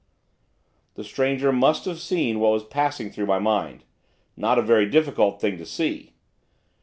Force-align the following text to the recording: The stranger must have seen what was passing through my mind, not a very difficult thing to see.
The 0.95 1.03
stranger 1.03 1.51
must 1.51 1.85
have 1.85 1.99
seen 1.99 2.39
what 2.39 2.53
was 2.53 2.63
passing 2.63 3.11
through 3.11 3.27
my 3.27 3.37
mind, 3.37 3.83
not 4.35 4.57
a 4.57 4.63
very 4.63 4.89
difficult 4.89 5.39
thing 5.39 5.59
to 5.59 5.65
see. 5.67 6.15